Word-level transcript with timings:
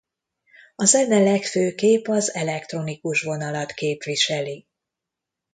A 0.75 0.85
zene 0.85 1.19
legfőképp 1.19 2.07
az 2.07 2.33
elektronikus 2.33 3.21
vonalat 3.21 3.71
képviseli. 3.71 4.65